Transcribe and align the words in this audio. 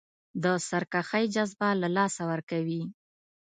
د 0.43 0.45
سرکښۍ 0.67 1.25
جذبه 1.35 1.69
له 1.81 1.87
لاسه 1.97 2.21
ورکوي. 2.31 2.83